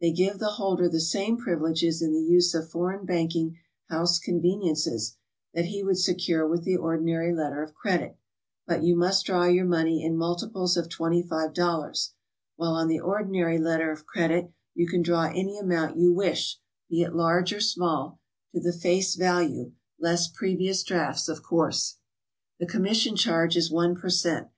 [0.00, 3.56] They give the holder the same privileges in the use of foreign banking
[3.88, 5.16] house conveniences
[5.54, 8.16] that he would secure with the ordinary letter of credit,
[8.66, 12.10] but you must draw your money in multi ples of $25,
[12.56, 16.58] while on the ordinary letter of credit you can draw any amount you wish,
[16.88, 18.18] be it large or small,
[18.52, 21.98] to the tace value, less previous drafts, of course.
[22.58, 24.48] The commission charge is one per cent.